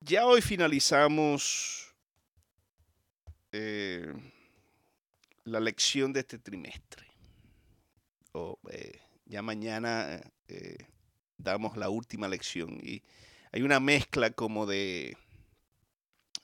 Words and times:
Ya 0.00 0.24
hoy 0.24 0.40
finalizamos 0.40 1.92
eh, 3.50 4.12
la 5.44 5.58
lección 5.58 6.12
de 6.12 6.20
este 6.20 6.38
trimestre. 6.38 7.06
O, 8.32 8.58
eh, 8.70 9.00
ya 9.24 9.42
mañana 9.42 10.20
eh, 10.46 10.76
damos 11.38 11.76
la 11.76 11.88
última 11.90 12.28
lección 12.28 12.78
y 12.82 13.02
hay 13.50 13.62
una 13.62 13.80
mezcla 13.80 14.30
como 14.30 14.66
de, 14.66 15.16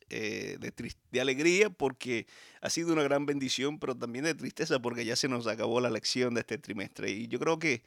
de, 0.08 0.72
de, 1.10 1.20
alegría 1.20 1.70
porque 1.70 2.26
ha 2.60 2.68
sido 2.68 2.92
una 2.92 3.04
gran 3.04 3.26
bendición, 3.26 3.78
pero 3.78 3.96
también 3.96 4.24
de 4.24 4.34
tristeza 4.34 4.80
porque 4.80 5.04
ya 5.04 5.14
se 5.14 5.28
nos 5.28 5.46
acabó 5.46 5.80
la 5.80 5.90
lección 5.90 6.34
de 6.34 6.40
este 6.40 6.58
trimestre. 6.58 7.10
Y 7.10 7.28
yo 7.28 7.38
creo 7.38 7.60
que 7.60 7.84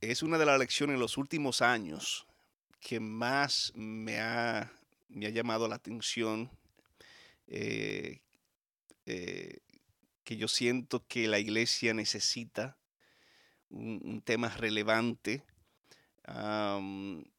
es 0.00 0.22
una 0.22 0.38
de 0.38 0.46
las 0.46 0.58
lecciones 0.58 0.94
en 0.94 1.00
los 1.00 1.16
últimos 1.16 1.62
años 1.62 2.26
que 2.80 3.00
más 3.00 3.72
me 3.74 4.20
ha, 4.20 4.72
me 5.08 5.26
ha 5.26 5.30
llamado 5.30 5.66
la 5.68 5.76
atención, 5.76 6.50
eh, 7.46 8.20
eh, 9.06 9.60
que 10.24 10.36
yo 10.36 10.48
siento 10.48 11.06
que 11.06 11.28
la 11.28 11.38
iglesia 11.38 11.94
necesita 11.94 12.78
un, 13.70 14.22
tema 14.22 14.48
relevante, 14.48 15.42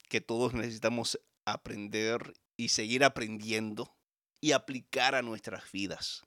que 0.09 0.21
todos 0.21 0.53
necesitamos 0.53 1.19
aprender 1.45 2.33
y 2.55 2.69
seguir 2.69 3.03
aprendiendo 3.03 3.95
y 4.41 4.51
aplicar 4.51 5.15
a 5.15 5.21
nuestras 5.21 5.71
vidas. 5.71 6.23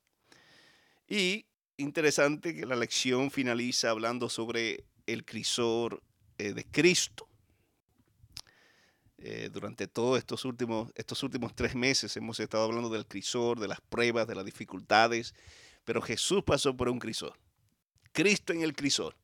Y 1.08 1.46
interesante 1.76 2.54
que 2.54 2.66
la 2.66 2.76
lección 2.76 3.30
finaliza 3.30 3.90
hablando 3.90 4.28
sobre 4.28 4.84
el 5.06 5.24
crisor 5.24 6.02
eh, 6.40 6.54
de 6.54 6.64
Cristo. 6.64 7.28
Eh, 9.18 9.50
durante 9.52 9.86
todos 9.86 10.18
estos 10.18 10.46
últimos, 10.46 10.90
estos 10.94 11.22
últimos 11.22 11.54
tres 11.54 11.74
meses 11.74 12.16
hemos 12.16 12.40
estado 12.40 12.64
hablando 12.64 12.88
del 12.88 13.06
crisor, 13.06 13.60
de 13.60 13.68
las 13.68 13.82
pruebas, 13.82 14.26
de 14.26 14.34
las 14.34 14.46
dificultades, 14.46 15.34
pero 15.84 16.00
Jesús 16.00 16.42
pasó 16.42 16.74
por 16.74 16.88
un 16.88 16.98
crisor. 16.98 17.38
Cristo 18.12 18.54
en 18.54 18.62
el 18.62 18.74
crisor. 18.74 19.14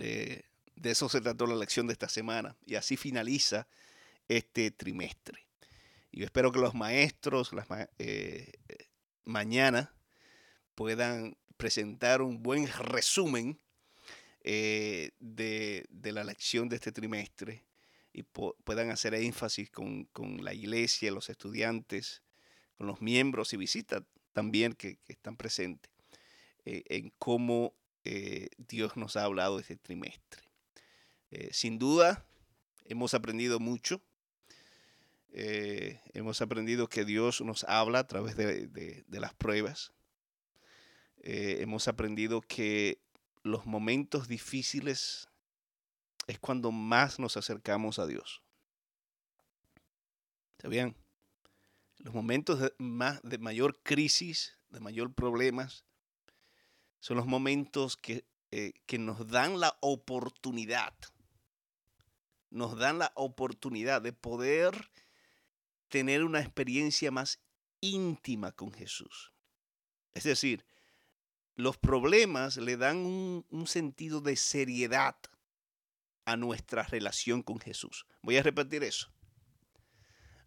Eh, 0.00 0.44
de 0.74 0.90
eso 0.90 1.10
se 1.10 1.20
trató 1.20 1.46
la 1.46 1.54
lección 1.54 1.86
de 1.86 1.92
esta 1.92 2.08
semana 2.08 2.56
y 2.64 2.76
así 2.76 2.96
finaliza 2.96 3.68
este 4.28 4.70
trimestre. 4.70 5.46
Y 6.10 6.20
yo 6.20 6.24
espero 6.24 6.50
que 6.50 6.60
los 6.60 6.74
maestros 6.74 7.52
las, 7.52 7.66
mañana 9.24 9.94
puedan 10.74 11.36
presentar 11.58 12.22
un 12.22 12.42
buen 12.42 12.66
resumen 12.68 13.60
eh, 14.46 15.12
de, 15.20 15.86
de, 15.88 16.12
la 16.12 16.22
lección 16.22 16.68
de 16.68 16.76
este 16.76 16.92
trimestre 16.92 17.64
y 18.12 18.24
puedan 18.24 18.90
hacer 18.90 19.14
énfasis 19.14 19.70
con, 19.70 20.04
con, 20.12 20.44
la 20.44 20.52
iglesia, 20.52 21.10
los 21.10 21.30
estudiantes, 21.30 22.22
con 22.76 22.86
los 22.86 23.00
miembros 23.00 23.54
y 23.54 23.56
visitas 23.56 24.02
también 24.34 24.74
que, 24.74 24.98
que 24.98 25.14
están 25.14 25.38
presentes, 25.38 25.90
eh, 26.66 26.82
en 26.90 27.10
cómo 27.18 27.74
eh, 28.04 28.50
Dios 28.58 28.98
nos 28.98 29.16
ha 29.16 29.24
hablado 29.24 29.58
este 29.58 29.76
trimestre. 29.76 30.42
Sin 31.50 31.80
duda, 31.80 32.24
hemos 32.84 33.12
aprendido 33.12 33.58
mucho. 33.58 34.00
Hemos 35.32 36.40
aprendido 36.40 36.86
que 36.88 37.04
Dios 37.04 37.40
nos 37.40 37.64
habla 37.64 37.98
a 37.98 38.06
través 38.06 38.36
de, 38.36 38.68
de, 38.68 39.20
las 39.20 39.34
pruebas. 39.34 39.92
Hemos 41.24 41.88
aprendido 41.88 42.40
que 42.40 43.00
los 43.44 43.66
momentos 43.66 44.26
difíciles 44.26 45.28
es 46.26 46.38
cuando 46.38 46.72
más 46.72 47.18
nos 47.18 47.36
acercamos 47.36 47.98
a 47.98 48.06
Dios. 48.06 48.42
¿Está 50.56 50.68
bien? 50.68 50.96
Los 51.98 52.14
momentos 52.14 52.58
de, 52.58 52.74
más, 52.78 53.20
de 53.22 53.38
mayor 53.38 53.80
crisis, 53.82 54.58
de 54.70 54.80
mayor 54.80 55.12
problemas, 55.12 55.84
son 57.00 57.18
los 57.18 57.26
momentos 57.26 57.98
que, 57.98 58.24
eh, 58.50 58.72
que 58.86 58.98
nos 58.98 59.28
dan 59.28 59.60
la 59.60 59.76
oportunidad, 59.80 60.94
nos 62.48 62.78
dan 62.78 62.98
la 62.98 63.12
oportunidad 63.14 64.00
de 64.00 64.14
poder 64.14 64.90
tener 65.88 66.24
una 66.24 66.40
experiencia 66.40 67.10
más 67.10 67.40
íntima 67.82 68.52
con 68.52 68.72
Jesús. 68.72 69.34
Es 70.14 70.24
decir, 70.24 70.64
los 71.56 71.76
problemas 71.76 72.56
le 72.56 72.76
dan 72.76 72.96
un, 72.96 73.66
sentido 73.66 74.20
de 74.20 74.36
seriedad 74.36 75.16
a 76.24 76.36
nuestra 76.36 76.82
relación 76.82 77.42
con 77.42 77.60
Jesús. 77.60 78.06
Voy 78.22 78.36
a 78.36 78.42
repetir 78.42 78.82
eso. 78.82 79.10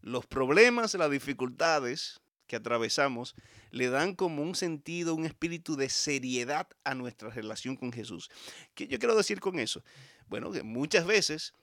Los 0.01 0.25
problemas, 0.25 0.94
las 0.95 1.09
dificultades 1.09 2.22
que 2.45 2.56
atravesamos 2.56 3.35
le 3.72 3.90
dan 3.90 4.16
como 4.16 4.41
un 4.41 4.56
sentido, 4.56 5.16
un 5.16 5.25
espíritu 5.25 5.75
de 5.75 5.90
seriedad 5.90 6.68
a 6.84 6.95
nuestra 6.95 7.29
relación 7.29 7.75
con 7.75 7.91
Jesús. 7.91 8.29
¿Qué 8.74 8.88
yo 8.88 9.00
quiero 9.00 9.16
decir 9.16 9.39
con 9.39 9.59
eso? 9.59 9.84
Bueno, 10.28 10.51
que 10.51 10.63
muchas 10.63 11.06
veces, 11.06 11.53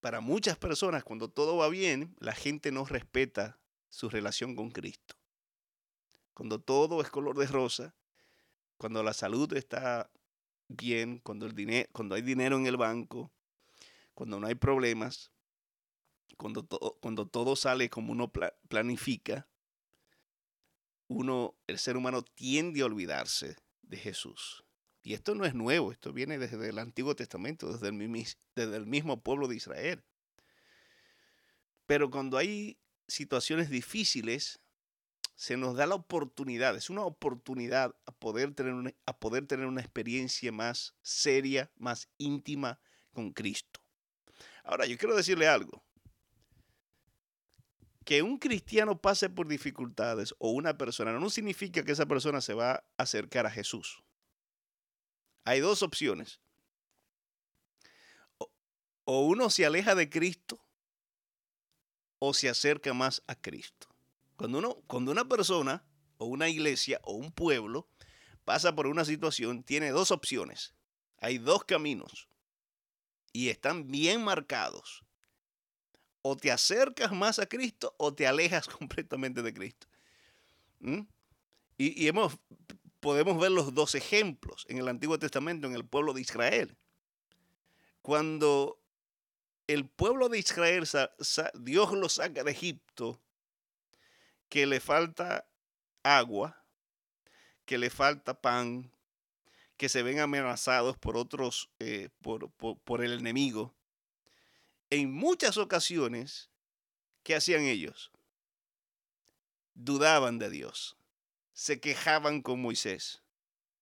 para 0.00 0.20
muchas 0.20 0.56
personas, 0.56 1.04
cuando 1.04 1.28
todo 1.28 1.56
va 1.56 1.68
bien, 1.68 2.14
la 2.18 2.34
gente 2.34 2.72
no 2.72 2.84
respeta 2.84 3.58
su 3.88 4.08
relación 4.08 4.56
con 4.56 4.70
Cristo. 4.70 5.16
Cuando 6.34 6.60
todo 6.60 7.00
es 7.00 7.10
color 7.10 7.36
de 7.36 7.46
rosa, 7.46 7.94
cuando 8.76 9.02
la 9.02 9.12
salud 9.12 9.52
está 9.54 10.10
bien, 10.68 11.18
cuando, 11.18 11.46
el 11.46 11.54
dinero, 11.54 11.88
cuando 11.92 12.14
hay 12.14 12.22
dinero 12.22 12.56
en 12.56 12.66
el 12.66 12.76
banco, 12.76 13.32
cuando 14.14 14.40
no 14.40 14.46
hay 14.46 14.54
problemas, 14.54 15.30
cuando, 16.36 16.64
to 16.64 16.98
cuando 17.00 17.26
todo 17.26 17.56
sale 17.56 17.88
como 17.88 18.12
uno 18.12 18.32
pla 18.32 18.54
planifica, 18.68 19.48
uno, 21.08 21.54
el 21.66 21.78
ser 21.78 21.96
humano 21.96 22.22
tiende 22.22 22.80
a 22.80 22.86
olvidarse 22.86 23.56
de 23.82 23.96
Jesús. 23.96 24.64
Y 25.02 25.14
esto 25.14 25.34
no 25.34 25.44
es 25.44 25.54
nuevo, 25.54 25.92
esto 25.92 26.12
viene 26.12 26.38
desde 26.38 26.68
el 26.68 26.78
Antiguo 26.78 27.14
Testamento, 27.16 27.72
desde 27.72 27.88
el, 27.88 28.26
desde 28.54 28.76
el 28.76 28.86
mismo 28.86 29.20
pueblo 29.20 29.48
de 29.48 29.56
Israel. 29.56 30.02
Pero 31.86 32.10
cuando 32.10 32.38
hay 32.38 32.78
situaciones 33.08 33.68
difíciles, 33.68 34.60
se 35.34 35.56
nos 35.56 35.76
da 35.76 35.86
la 35.86 35.94
oportunidad, 35.94 36.76
es 36.76 36.90
una 36.90 37.02
oportunidad 37.02 37.94
a 38.06 38.12
poder 38.12 38.54
tener 38.54 38.74
una, 38.74 38.92
a 39.06 39.18
poder 39.18 39.46
tener 39.46 39.66
una 39.66 39.80
experiencia 39.80 40.52
más 40.52 40.94
seria, 41.02 41.70
más 41.76 42.08
íntima 42.18 42.80
con 43.12 43.32
Cristo. 43.32 43.80
Ahora, 44.64 44.86
yo 44.86 44.96
quiero 44.96 45.16
decirle 45.16 45.48
algo. 45.48 45.82
Que 48.04 48.22
un 48.22 48.38
cristiano 48.38 49.00
pase 49.00 49.30
por 49.30 49.46
dificultades 49.46 50.34
o 50.38 50.50
una 50.50 50.76
persona 50.76 51.12
no 51.12 51.30
significa 51.30 51.84
que 51.84 51.92
esa 51.92 52.06
persona 52.06 52.40
se 52.40 52.52
va 52.52 52.72
a 52.72 52.84
acercar 52.96 53.46
a 53.46 53.50
Jesús. 53.50 54.02
Hay 55.44 55.60
dos 55.60 55.82
opciones. 55.82 56.40
O 59.04 59.26
uno 59.26 59.50
se 59.50 59.66
aleja 59.66 59.94
de 59.94 60.08
Cristo 60.08 60.64
o 62.18 62.34
se 62.34 62.48
acerca 62.48 62.92
más 62.92 63.22
a 63.26 63.34
Cristo. 63.34 63.91
Cuando, 64.42 64.58
uno, 64.58 64.82
cuando 64.88 65.12
una 65.12 65.28
persona 65.28 65.84
o 66.18 66.24
una 66.24 66.48
iglesia 66.48 67.00
o 67.04 67.12
un 67.12 67.30
pueblo 67.30 67.88
pasa 68.44 68.74
por 68.74 68.88
una 68.88 69.04
situación, 69.04 69.62
tiene 69.62 69.92
dos 69.92 70.10
opciones. 70.10 70.74
Hay 71.18 71.38
dos 71.38 71.64
caminos 71.64 72.28
y 73.32 73.50
están 73.50 73.86
bien 73.86 74.24
marcados. 74.24 75.04
O 76.22 76.36
te 76.36 76.50
acercas 76.50 77.12
más 77.12 77.38
a 77.38 77.46
Cristo 77.46 77.94
o 77.98 78.14
te 78.14 78.26
alejas 78.26 78.66
completamente 78.78 79.42
de 79.42 79.54
Cristo. 79.54 79.86
¿Mm? 80.80 81.02
Y, 81.78 82.02
y 82.02 82.08
hemos, 82.08 82.36
podemos 82.98 83.40
ver 83.40 83.52
los 83.52 83.72
dos 83.72 83.94
ejemplos 83.94 84.66
en 84.68 84.78
el 84.78 84.88
Antiguo 84.88 85.20
Testamento, 85.20 85.68
en 85.68 85.76
el 85.76 85.86
pueblo 85.86 86.14
de 86.14 86.20
Israel. 86.20 86.76
Cuando 88.00 88.82
el 89.68 89.88
pueblo 89.88 90.28
de 90.28 90.40
Israel, 90.40 90.82
Dios 91.60 91.92
lo 91.92 92.08
saca 92.08 92.42
de 92.42 92.50
Egipto, 92.50 93.22
que 94.52 94.66
le 94.66 94.80
falta 94.80 95.48
agua, 96.02 96.62
que 97.64 97.78
le 97.78 97.88
falta 97.88 98.38
pan, 98.38 98.92
que 99.78 99.88
se 99.88 100.02
ven 100.02 100.20
amenazados 100.20 100.98
por 100.98 101.16
otros, 101.16 101.70
eh, 101.78 102.10
por, 102.20 103.02
el 103.02 103.14
enemigo. 103.14 103.74
En 104.90 105.10
muchas 105.10 105.56
ocasiones, 105.56 106.50
¿qué 107.22 107.34
hacían 107.34 107.62
ellos? 107.62 108.12
Dudaban 109.72 110.38
de 110.38 110.50
Dios, 110.50 110.98
se 111.54 111.80
quejaban 111.80 112.42
con 112.42 112.60
Moisés, 112.60 113.22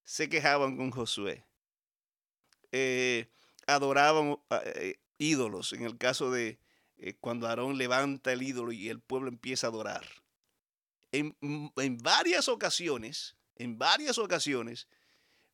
se 0.04 0.28
quejaban 0.28 0.76
con 0.76 0.92
Josué, 0.92 1.44
eh, 2.70 3.28
adoraban 3.66 4.38
eh, 4.66 5.00
ídolos, 5.18 5.72
en 5.72 5.82
el 5.82 5.98
caso 5.98 6.30
de 6.30 6.60
cuando 7.18 7.48
Aarón 7.48 7.76
levanta 7.76 8.32
el 8.32 8.42
ídolo 8.42 8.70
y 8.70 8.88
el 8.88 9.00
pueblo 9.00 9.30
empieza 9.30 9.66
a 9.66 9.70
adorar 9.70 10.19
en, 11.12 11.36
en 11.76 11.98
varias 11.98 12.48
ocasiones, 12.48 13.36
en 13.56 13.78
varias 13.78 14.18
ocasiones, 14.18 14.88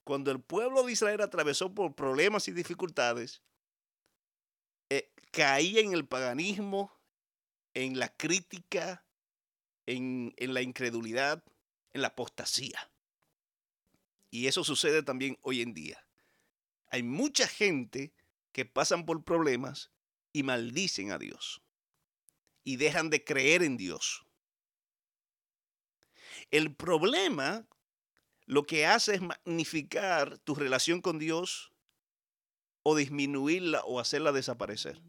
cuando 0.05 0.31
el 0.31 0.41
pueblo 0.41 0.83
de 0.85 0.93
Israel 0.93 1.21
atravesó 1.21 1.75
por 1.75 1.95
problemas 1.95 2.49
y 2.49 2.53
dificultades, 2.53 3.43
caía 5.37 5.81
en 5.81 5.93
el 5.93 6.07
paganismo, 6.07 6.91
en 7.75 7.99
la 7.99 8.09
crítica, 8.09 9.05
en, 9.85 10.33
en 10.39 10.55
la 10.55 10.63
incredulidad, 10.63 11.45
en 11.93 12.01
la 12.01 12.09
apostasía. 12.09 12.91
Y 14.31 14.47
eso 14.47 14.65
sucede 14.65 15.03
también 15.03 15.39
hoy 15.43 15.61
en 15.61 15.75
día. 15.75 16.07
Hay 16.89 17.03
mucha 17.03 17.47
gente 17.47 18.15
que 18.53 18.65
pasan 18.65 19.05
por 19.05 19.25
problemas 19.25 19.91
y 20.33 20.43
maldicen 20.43 21.13
a 21.13 21.19
Dios. 21.19 21.63
Y 22.65 22.77
dejan 22.77 23.11
de 23.11 23.23
creer 23.23 23.63
en 23.63 23.77
Dios. 23.77 24.26
El 26.51 26.75
problema 26.75 27.67
lo 28.47 28.65
que 28.65 28.87
hace 28.87 29.17
es 29.17 29.21
magnificar 29.21 30.39
tu 30.39 30.55
relación 30.55 31.01
con 31.01 31.19
Dios 31.19 31.73
o 32.83 32.95
disminuirla 32.95 33.83
o 33.85 33.99
hacerla 33.99 34.31
desaparecer. 34.31 35.03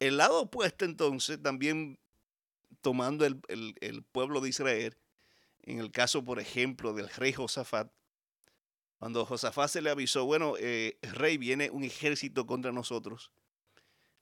El 0.00 0.16
lado 0.16 0.40
opuesto 0.40 0.84
entonces, 0.84 1.40
también 1.40 2.00
tomando 2.80 3.24
el, 3.24 4.04
pueblo 4.10 4.40
de 4.40 4.48
Israel, 4.48 4.98
en 5.62 5.78
el 5.78 5.92
caso, 5.92 6.24
por 6.24 6.40
ejemplo, 6.40 6.92
del 6.92 7.08
rey 7.08 7.32
Josafat, 7.32 7.92
cuando 8.98 9.24
Josafat 9.24 9.70
se 9.70 9.80
le 9.80 9.90
avisó, 9.90 10.24
bueno, 10.24 10.54
eh, 10.58 10.98
rey, 11.02 11.38
viene 11.38 11.70
un 11.70 11.84
ejército 11.84 12.46
contra 12.46 12.72
nosotros, 12.72 13.30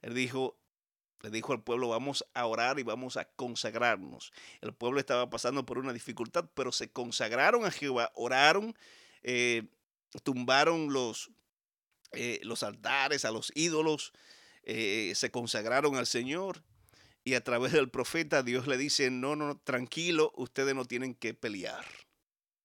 él 0.02 0.12
dijo, 0.12 0.58
le 1.22 1.30
dijo 1.30 1.52
al 1.52 1.62
pueblo, 1.62 1.88
vamos 1.88 2.24
a 2.34 2.46
orar 2.46 2.78
y 2.78 2.82
vamos 2.82 3.16
a 3.16 3.24
consagrarnos. 3.24 4.32
El 4.60 4.72
pueblo 4.72 5.00
estaba 5.00 5.28
pasando 5.28 5.66
por 5.66 5.78
una 5.78 5.92
dificultad, 5.92 6.48
pero 6.54 6.72
se 6.72 6.90
consagraron 6.90 7.64
a 7.64 7.70
Jehová, 7.70 8.10
oraron, 8.14 8.74
eh, 9.22 9.68
tumbaron 10.22 10.92
los, 10.92 11.30
eh, 12.12 12.40
los 12.42 12.62
altares 12.62 13.24
a 13.24 13.30
los 13.30 13.52
ídolos, 13.54 14.12
eh, 14.62 15.12
se 15.14 15.30
consagraron 15.30 15.96
al 15.96 16.06
Señor. 16.06 16.62
Y 17.22 17.34
a 17.34 17.44
través 17.44 17.72
del 17.72 17.90
profeta 17.90 18.42
Dios 18.42 18.66
le 18.66 18.78
dice, 18.78 19.10
no, 19.10 19.36
no, 19.36 19.58
tranquilo, 19.58 20.32
ustedes 20.36 20.74
no 20.74 20.86
tienen 20.86 21.14
que 21.14 21.34
pelear, 21.34 21.84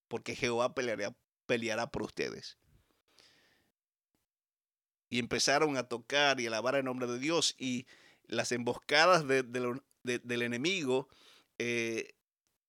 porque 0.07 0.33
Jehová 0.33 0.73
peleará, 0.73 1.13
peleará 1.45 1.91
por 1.91 2.03
ustedes 2.03 2.57
y 5.09 5.19
empezaron 5.19 5.77
a 5.77 5.87
tocar 5.87 6.39
y 6.39 6.47
alabar 6.47 6.75
el 6.75 6.85
nombre 6.85 7.07
de 7.07 7.19
Dios 7.19 7.55
y 7.57 7.85
las 8.27 8.51
emboscadas 8.51 9.25
del 9.27 10.41
enemigo 10.41 11.07
eh, 11.57 12.15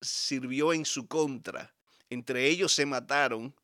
sirvió 0.00 0.72
en 0.72 0.84
su 0.84 1.06
contra. 1.06 1.74
Entre 2.10 2.48
ellos 2.48 2.72
se 2.72 2.86
mataron. 2.86 3.54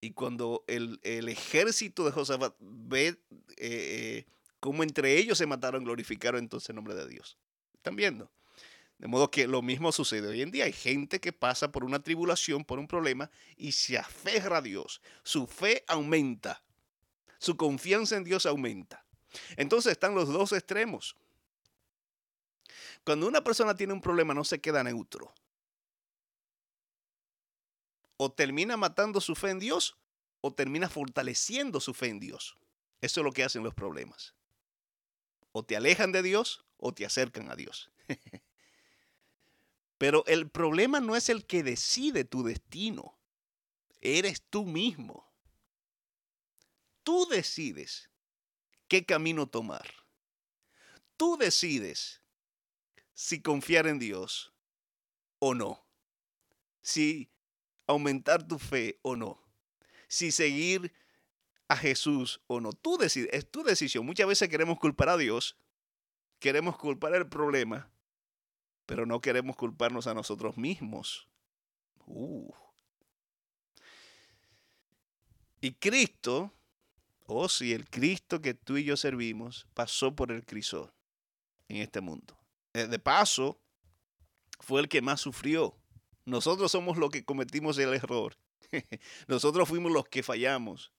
Y 0.00 0.12
cuando 0.12 0.64
el, 0.68 1.00
ejército 1.02 2.04
de 2.04 2.12
Josafat 2.12 2.54
ve 2.60 3.08
eh, 3.08 3.16
eh, 3.56 4.26
cómo 4.60 4.84
entre 4.84 5.16
ellos 5.16 5.38
se 5.38 5.46
mataron, 5.46 5.82
glorificaron 5.82 6.40
entonces 6.40 6.70
el 6.70 6.76
nombre 6.76 6.94
de 6.94 7.08
Dios. 7.08 7.36
¿Están 7.74 7.96
viendo? 7.96 8.30
De 8.98 9.08
modo 9.08 9.30
que 9.30 9.46
lo 9.46 9.62
mismo 9.62 9.90
sucede 9.90 10.28
hoy 10.28 10.42
en 10.42 10.50
día. 10.50 10.64
Hay 10.64 10.72
gente 10.72 11.20
que 11.20 11.32
pasa 11.32 11.72
por 11.72 11.84
una 11.84 12.02
tribulación, 12.02 12.64
por 12.64 12.78
un 12.78 12.86
problema, 12.86 13.30
y 13.56 13.72
se 13.72 13.98
aferra 13.98 14.58
a 14.58 14.62
Dios. 14.62 15.00
Su 15.24 15.46
fe 15.46 15.84
aumenta. 15.88 16.62
Su 17.38 17.56
confianza 17.56 18.16
en 18.16 18.24
Dios 18.24 18.46
aumenta. 18.46 19.04
Entonces 19.56 19.92
están 19.92 20.14
los 20.14 20.28
dos 20.28 20.52
extremos. 20.52 21.16
Cuando 23.04 23.26
una 23.26 23.42
persona 23.42 23.74
tiene 23.74 23.92
un 23.92 24.00
problema 24.00 24.34
no 24.34 24.44
se 24.44 24.60
queda 24.60 24.84
neutro. 24.84 25.32
O 28.16 28.30
termina 28.30 28.76
matando 28.76 29.20
su 29.20 29.34
fe 29.34 29.50
en 29.50 29.58
Dios 29.58 29.96
o 30.40 30.52
termina 30.52 30.88
fortaleciendo 30.88 31.80
su 31.80 31.94
fe 31.94 32.08
en 32.08 32.20
Dios. 32.20 32.56
Eso 33.00 33.20
es 33.20 33.24
lo 33.24 33.32
que 33.32 33.44
hacen 33.44 33.62
los 33.62 33.74
problemas. 33.74 34.34
O 35.52 35.62
te 35.62 35.76
alejan 35.76 36.12
de 36.12 36.22
Dios 36.22 36.64
o 36.76 36.92
te 36.92 37.06
acercan 37.06 37.50
a 37.50 37.56
Dios. 37.56 37.90
Pero 39.98 40.24
el 40.26 40.48
problema 40.48 41.00
no 41.00 41.16
es 41.16 41.28
el 41.28 41.44
que 41.44 41.62
decide 41.62 42.24
tu 42.24 42.44
destino. 42.44 43.18
Eres 44.00 44.42
tú 44.42 44.64
mismo. 44.64 45.28
Tú 47.02 47.26
decides 47.26 48.07
qué 48.88 49.04
camino 49.04 49.46
tomar. 49.46 49.86
Tú 51.16 51.36
decides 51.36 52.22
si 53.12 53.42
confiar 53.42 53.86
en 53.86 53.98
Dios 53.98 54.52
o 55.38 55.54
no. 55.54 55.84
Si 56.80 57.30
aumentar 57.86 58.46
tu 58.46 58.58
fe 58.58 58.98
o 59.02 59.16
no. 59.16 59.42
Si 60.08 60.30
seguir 60.30 60.92
a 61.68 61.76
Jesús 61.76 62.40
o 62.46 62.60
no. 62.60 62.72
Tú 62.72 62.96
decides, 62.96 63.30
es 63.32 63.50
tu 63.50 63.62
decisión. 63.62 64.06
Muchas 64.06 64.26
veces 64.26 64.48
queremos 64.48 64.78
culpar 64.78 65.10
a 65.10 65.16
Dios, 65.16 65.56
queremos 66.38 66.78
culpar 66.78 67.14
el 67.14 67.28
problema, 67.28 67.90
pero 68.86 69.04
no 69.04 69.20
queremos 69.20 69.56
culparnos 69.56 70.06
a 70.06 70.14
nosotros 70.14 70.56
mismos. 70.56 71.28
Uh. 72.06 72.52
Y 75.60 75.72
Cristo 75.74 76.54
oh 77.28 77.48
si 77.48 77.72
el 77.72 77.88
Cristo 77.88 78.40
que 78.40 78.54
tú 78.54 78.76
y 78.78 78.84
yo 78.84 78.96
servimos 78.96 79.66
pasó 79.74 80.16
por 80.16 80.32
el 80.32 80.44
crisol 80.44 80.92
en 81.68 81.76
este 81.76 82.00
mundo. 82.00 82.36
Eh, 82.72 82.86
de 82.86 82.98
paso, 82.98 83.60
fue 84.60 84.80
el 84.80 84.88
que 84.88 85.02
más 85.02 85.20
sufrió. 85.20 85.76
Nosotros 86.24 86.72
somos 86.72 86.96
los 86.96 87.10
que 87.10 87.24
cometimos 87.24 87.78
el 87.78 87.94
error. 87.94 88.36
Nosotros 89.28 89.68
fuimos 89.68 89.92
los 89.92 90.08
que 90.08 90.22
fallamos. 90.22 90.92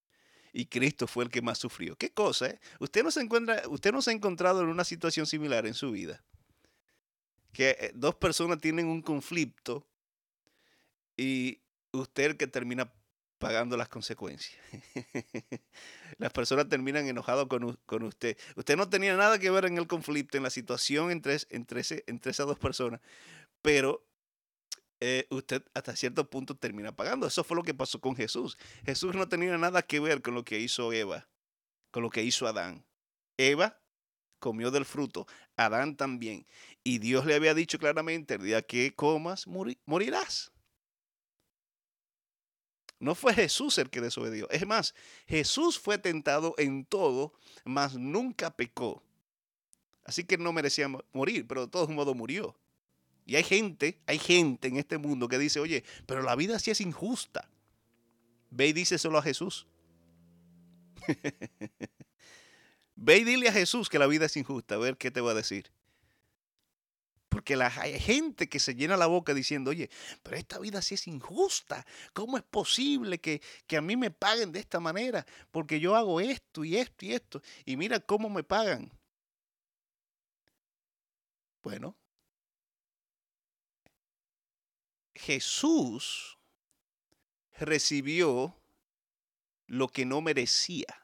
Y 0.54 0.66
Cristo 0.66 1.08
fue 1.08 1.24
el 1.24 1.30
que 1.30 1.42
más 1.42 1.58
sufrió. 1.58 1.96
¿Qué 1.96 2.12
cosa? 2.12 2.48
Eh? 2.48 2.60
Usted, 2.80 3.04
no 3.04 3.12
se 3.12 3.22
encuentra, 3.22 3.64
usted 3.68 3.92
no 3.92 4.02
se 4.02 4.12
ha 4.12 4.14
encontrado 4.14 4.62
en 4.62 4.70
una 4.70 4.84
situación 4.84 5.26
similar 5.26 5.66
en 5.66 5.74
su 5.74 5.92
vida. 5.92 6.24
Que 7.52 7.72
eh, 7.80 7.92
dos 7.96 8.16
personas 8.16 8.60
tienen 8.60 8.88
un 8.88 9.02
conflicto 9.02 9.88
y 11.18 11.60
usted 11.92 12.38
que 12.38 12.48
termina 12.48 12.92
pagando 13.40 13.78
las 13.78 13.90
consecuencias. 13.90 14.62
las 16.18 16.32
personas 16.32 16.68
terminan 16.70 17.08
enojadas 17.08 17.48
con, 17.48 18.04
usted. 18.04 18.38
Usted 18.56 18.78
no 18.78 18.90
tenía 18.90 19.16
nada 19.16 19.40
que 19.40 19.50
ver 19.50 19.66
en 19.66 19.78
el 19.78 19.88
conflicto, 19.88 20.38
en 20.38 20.44
la 20.44 20.50
situación 20.50 21.10
entre, 21.10 21.38
entre, 21.50 21.82
entre 22.06 22.32
esas 22.32 22.46
dos 22.46 22.60
personas, 22.60 23.02
pero 23.62 24.06
eh, 25.00 25.26
usted 25.30 25.64
hasta 25.74 25.96
cierto 25.96 26.30
punto 26.30 26.56
termina 26.56 26.96
pagando. 26.96 27.26
Eso 27.26 27.44
fue 27.44 27.58
lo 27.58 27.64
que 27.64 27.74
pasó 27.74 28.00
con 28.00 28.16
Jesús. 28.16 28.58
Jesús 28.86 29.16
no 29.16 29.28
tenía 29.28 29.58
nada 29.58 29.82
que 29.82 30.00
ver 30.00 30.22
con 30.22 30.36
lo 30.36 30.44
que 30.44 30.60
hizo 30.60 30.92
Eva, 30.94 31.28
con 31.92 32.04
lo 32.04 32.10
que 32.10 32.24
hizo 32.24 32.46
Adán. 32.48 32.86
Eva 33.38 33.82
comió 34.40 34.72
del 34.72 34.86
fruto, 34.86 35.28
Adán 35.56 35.96
también. 35.96 36.46
Y 36.84 37.00
Dios 37.00 37.26
le 37.26 37.36
había 37.36 37.54
dicho 37.54 37.80
claramente, 37.80 38.36
el 38.36 38.44
día 38.44 38.62
que 38.62 38.94
comas, 38.94 39.48
morirás. 39.48 40.52
No 43.00 43.16
fue 43.16 43.34
Jesús 43.34 43.78
el 43.78 43.90
que 43.90 44.02
desobedió. 44.02 44.50
Es 44.50 44.66
más, 44.68 44.94
Jesús 45.28 45.80
fue 45.80 45.98
tentado 45.98 46.54
en 46.58 46.86
todo, 46.86 47.34
mas 47.64 47.96
nunca 47.96 48.52
pecó. 48.52 49.02
Así 50.04 50.26
que 50.26 50.38
no 50.38 50.52
merecía 50.52 50.90
morir, 51.14 51.48
pero 51.48 51.66
de 51.66 51.72
todos 51.72 51.90
modos 51.90 52.16
murió. 52.16 52.58
Y 53.26 53.36
hay 53.36 53.44
gente, 53.44 54.02
hay 54.08 54.18
gente 54.18 54.68
en 54.68 54.78
este 54.78 54.98
mundo 54.98 55.28
que 55.28 55.38
dice, 55.38 55.60
oye, 55.60 55.84
pero 56.08 56.24
la 56.24 56.36
vida 56.36 56.58
sí 56.60 56.72
es 56.72 56.82
injusta. 56.82 57.48
Ve 58.50 58.68
y 58.68 58.74
dice 58.74 58.96
a 58.96 59.22
Jesús. 59.22 59.68
Ve 62.96 63.18
y 63.18 63.24
dile 63.24 63.48
a 63.48 63.54
Jesús 63.54 63.88
que 63.88 64.00
la 64.00 64.08
vida 64.08 64.26
es 64.26 64.36
injusta, 64.36 64.76
a 64.76 64.78
ver 64.80 64.98
qué 64.98 65.12
te 65.12 65.22
va 65.22 65.32
a 65.32 65.36
decir. 65.36 65.72
Porque 67.50 67.58
la, 67.58 67.74
hay 67.82 68.00
gente 68.00 68.48
que 68.48 68.60
se 68.60 68.76
llena 68.76 68.96
la 68.96 69.08
boca 69.08 69.34
diciendo, 69.34 69.72
oye, 69.72 69.90
pero 70.22 70.38
esta 70.38 70.60
vida 70.60 70.84
sí 70.84 70.94
es 70.94 71.08
injusta. 71.08 71.84
¿Cómo 72.14 72.38
es 72.38 72.44
posible 72.44 73.18
que, 73.18 73.42
que 73.66 73.76
a 73.76 73.82
mí 73.82 73.98
me 73.98 74.12
paguen 74.12 74.52
de 74.52 74.60
esta 74.60 74.80
manera? 74.80 75.26
Porque 75.50 75.80
yo 75.80 75.96
hago 75.96 76.22
esto 76.22 76.64
y 76.64 76.78
esto 76.78 77.06
y 77.06 77.14
esto. 77.14 77.42
Y 77.66 77.76
mira 77.76 78.00
cómo 78.00 78.30
me 78.30 78.44
pagan. 78.44 78.92
Bueno, 81.64 81.96
Jesús 85.16 86.38
recibió 87.58 88.56
lo 89.66 89.88
que 89.88 90.06
no 90.06 90.22
merecía. 90.22 91.02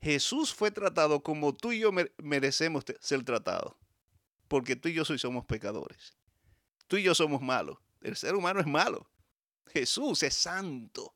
Jesús 0.00 0.54
fue 0.54 0.70
tratado 0.70 1.22
como 1.22 1.54
tú 1.54 1.72
y 1.72 1.80
yo 1.80 1.90
merecemos 2.16 2.84
ser 2.98 3.22
tratados 3.24 3.74
porque 4.52 4.76
tú 4.76 4.90
y 4.90 4.92
yo 4.92 5.06
somos 5.06 5.46
pecadores. 5.46 6.14
Tú 6.86 6.98
y 6.98 7.02
yo 7.02 7.14
somos 7.14 7.40
malos. 7.40 7.78
El 8.02 8.16
ser 8.16 8.34
humano 8.34 8.60
es 8.60 8.66
malo. 8.66 9.10
Jesús 9.72 10.22
es 10.22 10.34
santo 10.34 11.14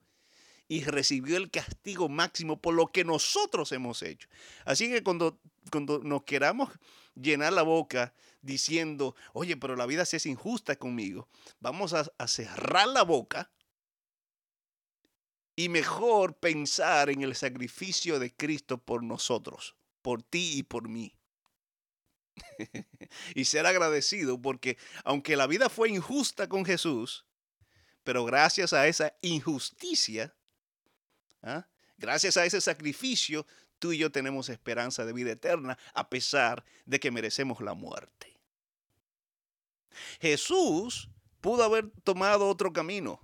y 0.68 0.84
recibió 0.84 1.36
el 1.36 1.50
castigo 1.50 2.08
máximo 2.08 2.62
por 2.62 2.72
lo 2.72 2.86
que 2.86 3.04
nosotros 3.04 3.72
hemos 3.72 4.00
hecho. 4.00 4.26
Así 4.64 4.88
que 4.88 5.02
cuando, 5.02 5.38
cuando 5.70 5.98
nos 5.98 6.22
queramos 6.22 6.70
llenar 7.14 7.52
la 7.52 7.60
boca 7.60 8.14
diciendo, 8.40 9.14
oye, 9.34 9.58
pero 9.58 9.76
la 9.76 9.84
vida 9.84 10.06
sí 10.06 10.16
es 10.16 10.24
injusta 10.24 10.76
conmigo, 10.76 11.28
vamos 11.60 11.92
a 11.92 12.26
cerrar 12.26 12.88
la 12.88 13.02
boca 13.02 13.50
y 15.54 15.68
mejor 15.68 16.38
pensar 16.38 17.10
en 17.10 17.20
el 17.20 17.34
sacrificio 17.34 18.18
de 18.18 18.34
Cristo 18.34 18.78
por 18.78 19.02
nosotros, 19.02 19.76
por 20.00 20.22
ti 20.22 20.52
y 20.56 20.62
por 20.62 20.88
mí. 20.88 21.12
y 23.34 23.44
ser 23.44 23.66
agradecido 23.66 24.40
porque 24.40 24.78
aunque 25.04 25.36
la 25.36 25.46
vida 25.46 25.68
fue 25.68 25.88
injusta 25.88 26.48
con 26.48 26.64
Jesús, 26.64 27.26
pero 28.04 28.24
gracias 28.24 28.72
a 28.72 28.86
esa 28.86 29.14
injusticia, 29.20 30.34
¿ah? 31.42 31.66
gracias 31.98 32.36
a 32.36 32.44
ese 32.44 32.60
sacrificio, 32.60 33.46
tú 33.78 33.92
y 33.92 33.98
yo 33.98 34.10
tenemos 34.10 34.48
esperanza 34.48 35.04
de 35.04 35.12
vida 35.12 35.32
eterna 35.32 35.78
a 35.94 36.08
pesar 36.08 36.64
de 36.84 37.00
que 37.00 37.10
merecemos 37.10 37.60
la 37.60 37.74
muerte. 37.74 38.38
Jesús 40.20 41.10
pudo 41.40 41.64
haber 41.64 41.90
tomado 42.04 42.48
otro 42.48 42.72
camino 42.72 43.20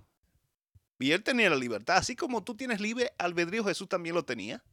y 0.99 1.11
él 1.11 1.23
tenía 1.23 1.49
la 1.49 1.55
libertad, 1.55 1.97
así 1.97 2.15
como 2.15 2.43
tú 2.43 2.55
tienes 2.55 2.79
libre 2.79 3.13
albedrío, 3.17 3.65
Jesús 3.65 3.89
también 3.89 4.15
lo 4.15 4.23
tenía. 4.23 4.63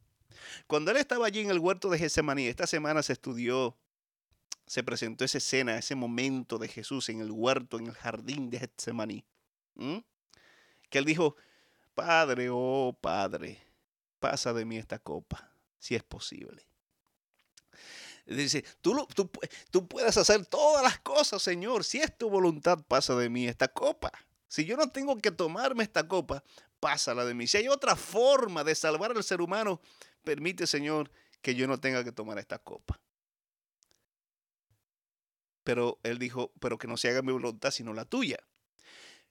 Cuando 0.65 0.91
él 0.91 0.97
estaba 0.97 1.27
allí 1.27 1.41
en 1.41 1.51
el 1.51 1.59
huerto 1.59 1.89
de 1.89 1.99
Getsemaní, 1.99 2.47
esta 2.47 2.67
semana 2.67 3.03
se 3.03 3.13
estudió 3.13 3.77
se 4.71 4.83
presentó 4.83 5.25
esa 5.25 5.39
escena, 5.39 5.77
ese 5.77 5.95
momento 5.95 6.57
de 6.57 6.69
Jesús 6.69 7.09
en 7.09 7.19
el 7.19 7.29
huerto, 7.29 7.77
en 7.77 7.87
el 7.87 7.93
jardín 7.93 8.49
de 8.49 8.57
Getsemaní. 8.57 9.25
Que 10.89 10.97
él 10.97 11.03
dijo, 11.03 11.35
Padre, 11.93 12.47
oh 12.49 12.97
Padre, 13.01 13.61
pasa 14.21 14.53
de 14.53 14.63
mí 14.63 14.77
esta 14.77 14.97
copa, 14.97 15.51
si 15.77 15.93
es 15.93 16.03
posible. 16.03 16.65
Dice, 18.25 18.63
tú, 18.79 18.95
puedes 19.89 20.15
hacer 20.15 20.45
todas 20.45 20.81
las 20.81 20.99
cosas, 20.99 21.41
Señor, 21.41 21.83
si 21.83 21.99
es 21.99 22.17
tu 22.17 22.29
voluntad, 22.29 22.79
pasa 22.87 23.13
de 23.15 23.27
mí 23.27 23.49
esta 23.49 23.67
copa. 23.67 24.09
Si 24.47 24.63
yo 24.63 24.77
no 24.77 24.89
tengo 24.89 25.17
que 25.17 25.31
tomarme 25.31 25.83
esta 25.83 26.07
copa, 26.07 26.45
pásala 26.79 27.25
de 27.25 27.33
mí. 27.33 27.45
Si 27.45 27.57
hay 27.57 27.67
otra 27.67 27.97
forma 27.97 28.63
de 28.63 28.73
salvar 28.75 29.11
al 29.11 29.23
ser 29.25 29.41
humano, 29.41 29.81
permite, 30.23 30.65
Señor, 30.65 31.11
que 31.41 31.55
yo 31.55 31.67
no 31.67 31.77
tenga 31.77 32.05
que 32.05 32.13
tomar 32.13 32.39
esta 32.39 32.57
copa. 32.57 33.01
Pero 35.63 35.99
él 36.03 36.17
dijo, 36.17 36.51
pero 36.59 36.77
que 36.77 36.87
no 36.87 36.97
se 36.97 37.09
haga 37.09 37.21
mi 37.21 37.31
voluntad 37.31 37.71
sino 37.71 37.93
la 37.93 38.05
tuya. 38.05 38.39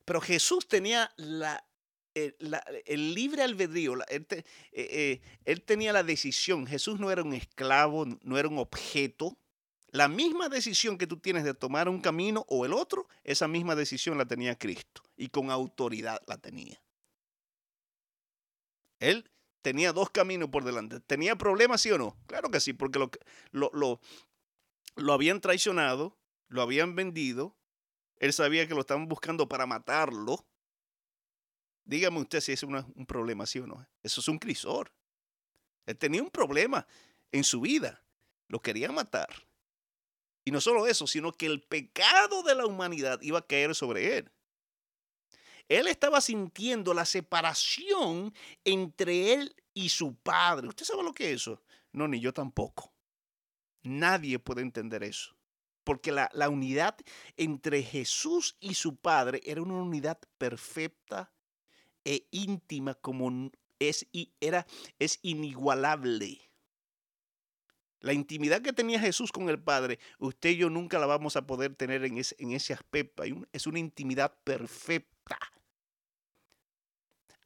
Pero 0.05 0.21
Jesús 0.21 0.69
tenía 0.69 1.13
la, 1.17 1.65
el, 2.15 2.37
el 2.87 3.15
libre 3.15 3.43
albedrío, 3.43 3.95
él, 4.09 4.27
eh, 4.31 4.45
eh, 4.73 5.21
él 5.45 5.63
tenía 5.63 5.93
la 5.93 6.03
decisión. 6.03 6.67
Jesús 6.67 6.99
no 7.01 7.11
era 7.11 7.23
un 7.23 7.35
esclavo, 7.35 8.07
no 8.23 8.39
era 8.39 8.49
un 8.49 8.59
objeto. 8.59 9.37
La 9.93 10.09
misma 10.09 10.49
decisión 10.49 10.99
que 10.99 11.07
tú 11.07 11.19
tienes 11.19 11.45
de 11.45 11.55
tomar 11.55 11.89
un 11.89 12.01
camino 12.01 12.45
o 12.49 12.65
el 12.65 12.73
otro, 12.73 13.09
esa 13.25 13.49
misma 13.49 13.75
decisión 13.75 14.19
la 14.19 14.27
tenía 14.27 14.57
Cristo 14.57 15.03
y 15.17 15.29
con 15.29 15.51
autoridad 15.51 16.21
la 16.27 16.39
tenía. 16.39 16.81
Él 19.01 19.29
tenía 19.63 19.93
dos 19.93 20.11
caminos 20.11 20.51
por 20.51 20.65
delante. 20.65 21.01
¿Tenía 21.01 21.37
problemas, 21.37 21.81
sí 21.81 21.91
o 21.91 21.99
no? 21.99 22.17
Claro 22.27 22.51
que 22.51 22.61
sí, 22.61 22.73
porque 22.73 22.99
lo, 22.99 23.11
lo, 23.51 23.71
lo, 23.73 24.01
lo 24.97 25.13
habían 25.13 25.41
traicionado, 25.41 26.17
lo 26.51 26.63
habían 26.63 26.95
vendido, 26.97 27.57
él 28.17 28.33
sabía 28.33 28.67
que 28.69 28.75
lo 28.75 28.81
estaban 28.81 29.09
buscando 29.09 29.49
para 29.49 29.67
matarlo. 29.67 30.47
Dígame 31.85 32.21
usted 32.21 32.41
si 32.41 32.53
es 32.53 32.63
un 32.63 33.07
problema, 33.07 33.47
sí 33.47 33.61
o 33.61 33.67
no. 33.67 33.87
Eso 34.03 34.21
es 34.21 34.29
un 34.29 34.39
crisor. 34.39 34.93
Él 35.87 35.97
tenía 35.97 36.23
un 36.23 36.31
problema 36.31 36.87
en 37.33 37.45
su 37.45 37.61
vida. 37.61 38.05
Lo 38.49 38.61
quería 38.61 38.91
matar. 38.91 39.29
Y 40.45 40.51
no 40.51 40.61
solo 40.61 40.87
eso, 40.87 41.07
sino 41.07 41.33
que 41.33 41.47
el 41.47 41.63
pecado 41.63 42.43
de 42.43 42.55
la 42.55 42.67
humanidad 42.67 43.21
iba 43.23 43.39
a 43.39 43.47
caer 43.47 43.75
sobre 43.75 44.19
él. 44.19 44.31
Él 45.69 45.87
estaba 45.87 46.21
sintiendo 46.21 46.93
la 46.95 47.05
separación 47.05 48.35
entre 48.65 49.35
él 49.35 49.55
y 49.73 49.89
su 49.89 50.17
padre. 50.17 50.67
¿Usted 50.67 50.85
sabe 50.85 51.05
lo 51.05 51.15
que 51.15 51.31
es 51.31 51.43
eso? 51.43 51.63
No, 51.93 52.09
ni 52.09 52.19
yo 52.19 52.33
tampoco. 52.33 52.93
Nadie 53.83 54.41
puede 54.41 54.63
entender 54.63 55.05
eso 55.05 55.40
porque 55.91 56.13
la, 56.13 56.31
unidad 56.49 56.95
entre 57.37 57.83
Jesús 57.83 58.57
y 58.61 58.75
su 58.75 58.95
Padre 58.95 59.41
era 59.45 59.61
una 59.61 59.75
unidad 59.75 60.21
perfecta 60.39 61.33
e 62.05 62.29
íntima 62.31 62.95
como 62.95 63.51
es, 63.81 64.07
era, 64.41 64.69
es 65.01 65.19
inigualable. 65.23 66.43
La 67.99 68.13
intimidad 68.13 68.63
que 68.63 68.73
tenía 68.73 69.01
Jesús 69.01 69.33
con 69.33 69.49
el 69.49 69.61
Padre, 69.61 69.99
usted 70.21 70.51
y 70.51 70.59
yo 70.59 70.71
nunca 70.71 71.01
la 71.01 71.07
vamos 71.07 71.35
a 71.35 71.45
poder 71.45 71.75
tener 71.75 72.05
en 72.05 72.19
ese, 72.19 72.37
en 72.39 72.53
ese 72.53 72.73
aspecto. 72.73 73.25
Es 73.53 73.67
una 73.67 73.81
intimidad 73.81 74.33
perfecta 74.45 75.41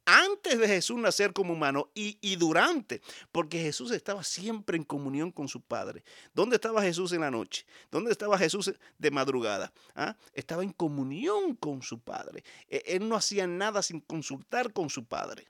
antes 0.06 0.58
de 0.58 0.68
Jesús 0.68 0.98
nacer 0.98 1.32
como 1.32 1.54
humano 1.54 1.90
y, 1.94 2.36
durante, 2.36 3.00
porque 3.32 3.60
Jesús 3.60 3.90
estaba 3.90 4.22
siempre 4.22 4.76
en 4.76 4.84
comunión 4.84 5.30
con 5.30 5.48
su 5.48 5.60
Padre. 5.60 6.04
¿Dónde 6.34 6.56
estaba 6.56 6.82
Jesús 6.82 7.12
en 7.12 7.22
la 7.22 7.30
noche? 7.30 7.64
¿Dónde 7.90 8.12
estaba 8.12 8.38
Jesús 8.38 8.72
de 8.98 9.10
madrugada? 9.10 9.72
¿Ah? 9.94 10.16
Estaba 10.32 10.62
en 10.62 10.72
comunión 10.72 11.54
con 11.56 11.82
su 11.82 12.00
Padre. 12.00 12.44
E, 12.68 12.82
él 12.86 13.08
no 13.08 13.16
hacía 13.16 13.46
nada 13.46 13.82
sin 13.82 14.00
consultar 14.00 14.72
con 14.72 14.90
su 14.90 15.04
Padre. 15.04 15.48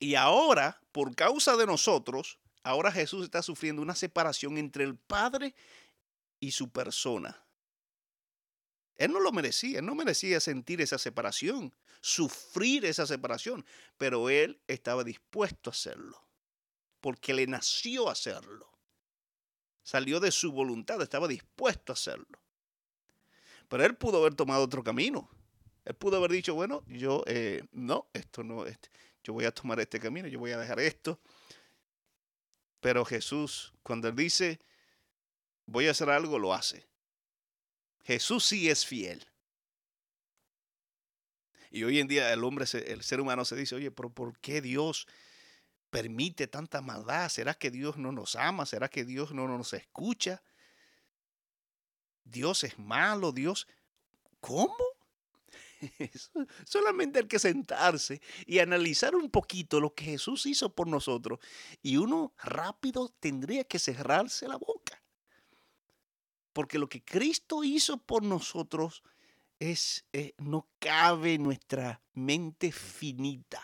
Y 0.00 0.14
ahora, 0.14 0.80
por 0.92 1.14
causa 1.14 1.56
de 1.56 1.66
nosotros, 1.66 2.38
ahora 2.62 2.92
Jesús 2.92 3.24
está 3.24 3.42
sufriendo 3.42 3.82
una 3.82 3.94
separación 3.94 4.56
entre 4.58 4.84
el 4.84 4.96
Padre 4.96 5.54
y 6.40 6.52
su 6.52 6.70
persona. 6.70 7.42
Él 8.98 9.12
no 9.12 9.20
lo 9.20 9.30
merecía, 9.32 9.78
él 9.78 9.86
no 9.86 9.94
merecía 9.94 10.40
sentir 10.40 10.80
esa 10.80 10.98
separación, 10.98 11.72
sufrir 12.00 12.84
esa 12.84 13.06
separación, 13.06 13.64
pero 13.96 14.28
él 14.28 14.60
estaba 14.66 15.04
dispuesto 15.04 15.70
a 15.70 15.72
hacerlo, 15.72 16.22
porque 17.00 17.32
le 17.32 17.46
nació 17.46 18.10
hacerlo. 18.10 18.68
Salió 19.84 20.20
de 20.20 20.32
su 20.32 20.52
voluntad, 20.52 21.00
estaba 21.00 21.28
dispuesto 21.28 21.92
a 21.92 21.94
hacerlo. 21.94 22.38
Pero 23.68 23.84
él 23.84 23.96
pudo 23.96 24.18
haber 24.18 24.34
tomado 24.34 24.64
otro 24.64 24.82
camino. 24.82 25.30
Él 25.84 25.94
pudo 25.94 26.16
haber 26.16 26.32
dicho, 26.32 26.54
bueno, 26.54 26.82
yo 26.88 27.22
eh, 27.26 27.64
no, 27.72 28.08
esto 28.12 28.42
no, 28.42 28.66
este, 28.66 28.90
yo 29.22 29.32
voy 29.32 29.44
a 29.44 29.52
tomar 29.52 29.78
este 29.80 30.00
camino, 30.00 30.28
yo 30.28 30.38
voy 30.38 30.50
a 30.50 30.58
dejar 30.58 30.80
esto. 30.80 31.20
Pero 32.80 33.04
Jesús, 33.04 33.72
cuando 33.82 34.08
él 34.08 34.16
dice, 34.16 34.58
voy 35.66 35.86
a 35.86 35.92
hacer 35.92 36.10
algo, 36.10 36.38
lo 36.38 36.52
hace. 36.52 36.86
Jesús 38.08 38.46
sí 38.46 38.70
es 38.70 38.86
fiel. 38.86 39.26
Y 41.70 41.84
hoy 41.84 41.98
en 42.00 42.08
día 42.08 42.32
el 42.32 42.42
hombre, 42.42 42.64
el 42.86 43.02
ser 43.02 43.20
humano 43.20 43.44
se 43.44 43.54
dice, 43.54 43.74
oye, 43.74 43.90
pero 43.90 44.08
¿por 44.08 44.38
qué 44.38 44.62
Dios 44.62 45.06
permite 45.90 46.46
tanta 46.46 46.80
maldad? 46.80 47.28
¿Será 47.28 47.52
que 47.52 47.70
Dios 47.70 47.98
no 47.98 48.10
nos 48.10 48.34
ama? 48.34 48.64
¿Será 48.64 48.88
que 48.88 49.04
Dios 49.04 49.34
no 49.34 49.46
nos 49.46 49.74
escucha? 49.74 50.42
Dios 52.24 52.64
es 52.64 52.78
malo, 52.78 53.30
Dios... 53.30 53.68
¿Cómo? 54.40 54.74
Solamente 56.64 57.18
hay 57.18 57.26
que 57.26 57.38
sentarse 57.38 58.22
y 58.46 58.60
analizar 58.60 59.16
un 59.16 59.30
poquito 59.30 59.80
lo 59.80 59.94
que 59.94 60.04
Jesús 60.04 60.46
hizo 60.46 60.74
por 60.74 60.86
nosotros 60.86 61.40
y 61.82 61.98
uno 61.98 62.32
rápido 62.38 63.10
tendría 63.20 63.64
que 63.64 63.78
cerrarse 63.78 64.48
la 64.48 64.56
boca. 64.56 64.77
Porque 66.58 66.80
lo 66.80 66.88
que 66.88 67.04
Cristo 67.04 67.62
hizo 67.62 67.98
por 67.98 68.24
nosotros 68.24 69.04
es, 69.60 70.04
eh, 70.12 70.34
no 70.38 70.66
cabe 70.80 71.34
en 71.34 71.44
nuestra 71.44 72.02
mente 72.14 72.72
finita. 72.72 73.62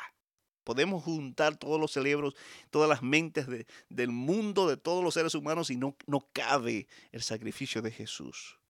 Podemos 0.63 1.03
juntar 1.03 1.57
todos 1.57 1.81
los 1.81 1.91
cerebros, 1.91 2.37
todas 2.71 2.89
las 2.89 3.03
mentes 3.03 3.49
del 3.89 4.11
mundo, 4.11 4.69
de 4.69 4.77
todos 4.77 5.03
los 5.03 5.15
seres 5.15 5.35
humanos, 5.35 5.71
y 5.71 5.77
no, 5.77 5.97
no 6.07 6.29
cabe 6.33 6.87
el 7.11 7.25
sacrificio 7.25 7.83
de 7.83 7.91
Jesús. 7.91 8.61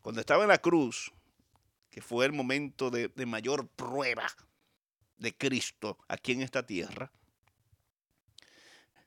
Cuando 0.00 0.22
estaba 0.22 0.44
en 0.44 0.48
la 0.48 0.62
cruz, 0.62 1.12
que 1.90 2.00
fue 2.00 2.24
el 2.24 2.32
momento 2.32 2.90
de, 2.90 3.08
de 3.08 3.26
mayor 3.26 3.68
prueba 3.68 4.26
de 5.18 5.36
Cristo 5.36 5.98
aquí 6.08 6.32
en 6.32 6.40
esta 6.40 6.64
tierra, 6.64 7.12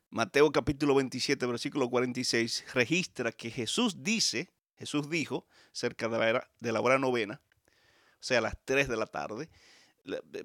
Mateo 0.10 0.52
capítulo 0.52 0.96
27, 0.96 1.46
versículo 1.46 1.90
46, 1.90 2.66
registra 2.74 3.32
que 3.32 3.50
Jesús 3.50 4.04
dice, 4.04 4.50
Jesús 4.78 5.10
dijo, 5.10 5.48
cerca 5.72 6.08
de 6.08 6.18
la, 6.18 6.50
de 6.60 6.72
la 6.72 6.82
hora 6.82 6.98
novena, 7.00 7.42
o 7.46 8.28
sea, 8.28 8.40
a 8.40 8.42
las 8.42 8.58
3 8.66 8.88
de 8.88 8.98
la 8.98 9.08
tarde, 9.08 9.50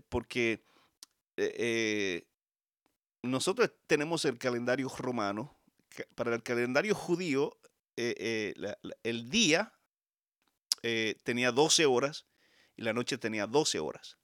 porque 0.09 0.65
eh, 1.37 1.55
eh, 1.57 2.27
nosotros 3.23 3.71
tenemos 3.87 4.25
el 4.25 4.39
calendario 4.39 4.89
romano, 4.89 5.57
para 6.15 6.35
el 6.35 6.43
calendario 6.43 6.95
judío, 6.95 7.57
eh, 7.97 8.55
el 9.03 9.31
día 9.31 9.73
tenía 11.23 11.53
12 11.53 11.87
horas 11.87 12.27
y 12.77 12.83
la 12.83 12.93
noche 12.93 13.19
tenía 13.19 13.47
12 13.47 13.79
horas, 13.81 14.17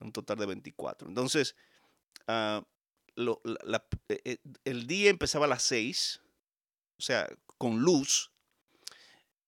un 0.00 0.12
total 0.12 0.38
de 0.38 0.46
24. 0.46 1.08
Entonces, 1.08 1.54
uh, 2.28 2.62
eh, 3.16 4.20
eh, 4.24 4.38
el 4.64 4.86
día 4.86 5.10
empezaba 5.10 5.46
a 5.46 5.48
las 5.48 5.62
6, 5.62 6.20
o 6.98 7.02
sea, 7.02 7.28
con 7.58 7.80
luz, 7.80 8.32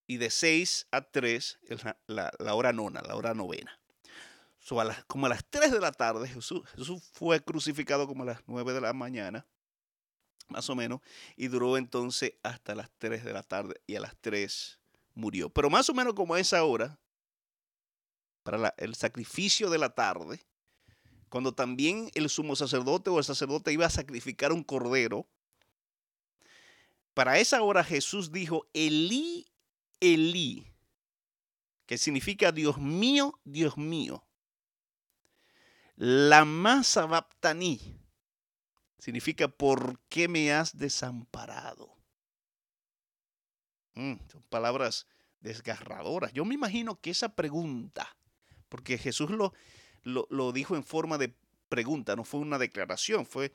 y 0.06 0.18
de 0.18 0.30
6 0.30 0.88
a 0.90 1.02
3 1.02 1.58
la, 2.06 2.32
la, 2.38 2.54
hora 2.54 2.73
nona, 2.73 3.02
la 3.02 3.16
hora 3.16 3.35
novena. 3.35 3.78
como 5.06 5.26
a 5.26 5.28
las 5.28 5.44
3 5.50 5.73
de 5.73 5.80
la 5.80 5.92
tarde, 5.92 6.28
Jesús, 6.28 6.62
Jesús 6.76 7.02
fue 7.12 7.42
crucificado 7.42 8.06
como 8.06 8.23
a 8.23 8.26
las 8.26 8.40
9 8.46 8.73
de 8.73 8.80
la 8.80 8.92
mañana, 8.92 9.46
más 10.49 10.70
o 10.70 10.76
menos, 10.76 11.00
y 11.37 11.49
duró 11.49 11.76
entonces 11.76 12.35
hasta 12.42 12.75
las 12.75 12.90
3 12.99 13.25
de 13.25 13.32
la 13.32 13.42
tarde 13.42 13.80
y 13.87 13.96
a 13.96 14.00
las 14.00 14.16
3 14.20 14.78
murió. 15.14 15.50
Pero 15.50 15.70
más 15.70 15.90
o 15.90 15.94
menos 15.94 16.14
como 16.14 16.35
a 16.35 16.40
esa 16.40 16.62
hora, 16.62 16.99
para 18.44 18.73
el 18.78 18.94
sacrificio 18.94 19.70
de 19.70 19.78
la 19.78 19.90
tarde, 19.90 20.40
cuando 21.28 21.52
también 21.52 22.11
el 22.14 22.28
sumo 22.28 22.56
sacerdote 22.56 23.11
o 23.11 23.18
el 23.18 23.25
sacerdote 23.25 23.73
iba 23.73 23.87
a 23.87 23.90
sacrificar 23.90 24.52
un 24.52 24.62
cordero, 24.62 25.26
para 27.14 27.38
esa 27.38 27.62
hora 27.62 27.83
Jesús 27.83 28.30
dijo, 28.30 28.68
Elí, 28.75 29.47
Elí, 30.00 30.71
que 31.87 31.99
significa 31.99 32.52
Dios 32.52 32.78
mío, 32.78 33.40
Dios 33.45 33.76
mío. 33.78 34.25
La 35.97 36.45
masa 36.45 37.06
baptaní 37.06 37.80
significa 38.99 39.49
¿por 39.49 39.99
qué 40.09 40.28
me 40.28 40.52
has 40.52 40.76
desamparado? 40.76 41.97
Mm, 43.95 44.16
son 44.30 44.42
palabras 44.50 45.06
desgarradoras. 45.40 46.33
Yo 46.33 46.45
me 46.45 46.54
imagino 46.54 47.00
que 47.00 47.11
esa 47.11 47.35
pregunta, 47.35 48.14
porque 48.68 48.99
Jesús 48.99 49.30
lo, 49.30 49.54
lo, 50.06 50.52
dijo 50.52 50.76
en 50.76 50.84
forma 50.84 51.18
de 51.18 51.34
pregunta, 51.68 52.14
no 52.14 52.25
fue 52.25 52.40
una 52.40 52.58
declaración, 52.58 53.26
fue, 53.26 53.52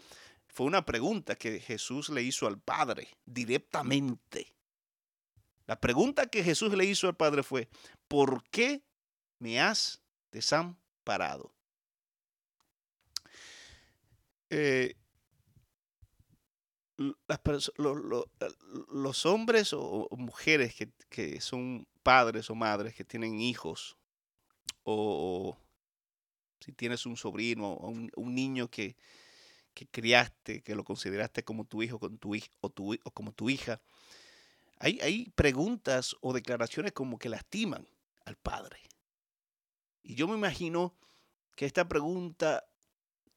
fue 0.47 0.65
una 0.65 0.85
pregunta 0.85 1.35
que 1.35 1.59
Jesús 1.59 2.09
le 2.09 2.21
hizo 2.23 2.45
al 2.47 2.59
Padre 2.59 3.07
directamente. 3.25 4.53
La 5.65 5.79
pregunta 5.79 6.27
que 6.27 6.43
Jesús 6.43 6.73
le 6.73 6.85
hizo 6.85 7.07
al 7.07 7.15
Padre 7.15 7.43
fue, 7.43 7.69
¿por 8.07 8.43
qué 8.49 8.83
me 9.39 9.61
has 9.61 10.01
desamparado? 10.31 11.53
Eh, 14.49 14.95
los 18.91 19.25
hombres 19.25 19.71
o 19.73 20.07
mujeres 20.11 20.75
que, 21.09 21.41
son 21.41 21.87
padres 22.03 22.49
o 22.49 22.55
madres 22.55 22.93
que 22.93 23.05
tienen 23.05 23.39
hijos, 23.39 23.97
o, 24.83 25.57
si 26.63 26.71
tienes 26.71 27.05
un 27.05 27.17
sobrino 27.17 27.73
o 27.73 27.89
un, 27.89 28.35
niño 28.35 28.69
que, 28.69 28.95
criaste, 29.91 30.61
que 30.61 30.75
lo 30.75 30.83
consideraste 30.83 31.43
como 31.43 31.65
tu 31.65 31.83
hijo 31.83 31.99
o 31.99 33.11
como 33.11 33.31
tu 33.33 33.49
hija, 33.49 33.81
hay, 34.79 34.99
hay 35.01 35.29
preguntas 35.35 36.15
o 36.21 36.33
declaraciones 36.33 36.93
como 36.93 37.19
que 37.19 37.29
lastiman 37.29 37.87
al 38.25 38.35
padre. 38.37 38.79
Y 40.03 40.15
yo 40.15 40.27
me 40.27 40.35
imagino 40.35 40.95
que 41.55 41.65
esta 41.65 41.87
pregunta 41.87 42.65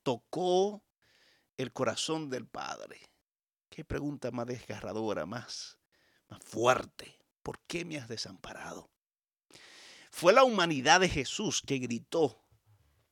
tocó 0.02 0.82
el 1.56 1.72
corazón 1.72 2.30
del 2.30 2.46
Padre. 2.46 3.00
Qué 3.68 3.84
pregunta 3.84 4.30
más 4.30 4.46
desgarradora, 4.46 5.26
más, 5.26 5.78
más 6.28 6.42
fuerte. 6.42 7.18
¿Por 7.42 7.58
qué 7.66 7.84
me 7.84 7.98
has 7.98 8.08
desamparado? 8.08 8.88
Fue 10.10 10.32
la 10.32 10.44
humanidad 10.44 11.00
de 11.00 11.08
Jesús 11.08 11.60
que 11.60 11.78
gritó, 11.78 12.43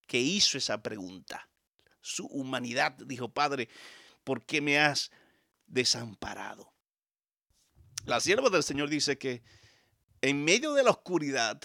que 0.07 0.19
hizo 0.21 0.59
esa 0.59 0.83
pregunta. 0.83 1.49
Su 2.01 2.27
humanidad 2.27 2.93
dijo, 3.07 3.29
Padre, 3.29 3.69
¿por 4.25 4.45
qué 4.45 4.61
me 4.61 4.79
has 4.79 5.11
desamparado? 5.67 6.73
La 8.05 8.21
sierva 8.21 8.51
del 8.51 8.63
Señor 8.63 8.89
dice 8.89 9.17
que 9.17 9.43
en 10.21 10.45
medio 10.45 10.75
de 10.75 10.83
la 10.83 10.91
oscuridad, 10.91 11.61